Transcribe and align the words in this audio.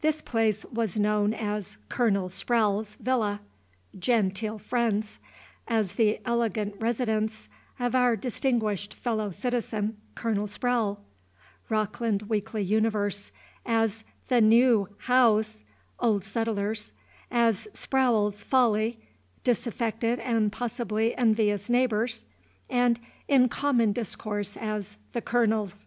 This 0.00 0.22
place 0.22 0.64
was 0.72 0.96
known 0.96 1.34
as 1.34 1.76
"Colonel 1.90 2.30
Sprowle's 2.30 2.94
villa," 2.94 3.42
(genteel 3.98 4.58
friends,) 4.58 5.18
as 5.66 5.96
"the 5.96 6.20
elegant 6.24 6.74
residence 6.80 7.50
of 7.78 7.94
our 7.94 8.16
distinguished 8.16 8.94
fellow 8.94 9.30
citizen, 9.30 9.98
Colonel 10.14 10.46
Sprowle," 10.46 11.00
(Rockland 11.68 12.30
Weekly 12.30 12.62
Universe,) 12.62 13.30
as 13.66 14.04
"the 14.28 14.40
neew 14.40 14.88
haouse," 15.06 15.64
(old 16.00 16.24
settlers,) 16.24 16.92
as 17.30 17.68
"Spraowle's 17.74 18.42
Folly," 18.42 18.98
(disaffected 19.44 20.18
and 20.18 20.50
possibly 20.50 21.14
envious 21.14 21.68
neighbors,) 21.68 22.24
and 22.70 22.98
in 23.28 23.50
common 23.50 23.92
discourse, 23.92 24.56
as 24.56 24.96
"the 25.12 25.20
Colonel's." 25.20 25.86